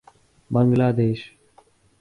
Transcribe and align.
بنگلہ 0.51 0.89
دیش 0.97 1.19